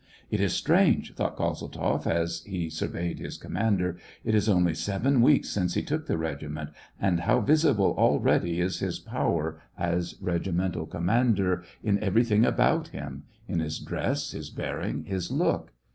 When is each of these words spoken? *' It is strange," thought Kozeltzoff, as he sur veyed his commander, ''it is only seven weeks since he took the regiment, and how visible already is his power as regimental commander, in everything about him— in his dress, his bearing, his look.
*' 0.19 0.31
It 0.31 0.41
is 0.41 0.53
strange," 0.53 1.13
thought 1.13 1.35
Kozeltzoff, 1.37 2.07
as 2.07 2.41
he 2.47 2.71
sur 2.71 2.87
veyed 2.87 3.19
his 3.19 3.37
commander, 3.37 3.97
''it 4.25 4.33
is 4.33 4.49
only 4.49 4.73
seven 4.73 5.21
weeks 5.21 5.49
since 5.49 5.75
he 5.75 5.83
took 5.83 6.07
the 6.07 6.17
regiment, 6.17 6.71
and 6.99 7.19
how 7.19 7.39
visible 7.39 7.93
already 7.95 8.59
is 8.59 8.79
his 8.79 8.97
power 8.97 9.61
as 9.77 10.15
regimental 10.19 10.87
commander, 10.87 11.63
in 11.83 11.99
everything 12.03 12.43
about 12.45 12.87
him— 12.87 13.25
in 13.47 13.59
his 13.59 13.77
dress, 13.77 14.31
his 14.31 14.49
bearing, 14.49 15.03
his 15.03 15.29
look. 15.29 15.71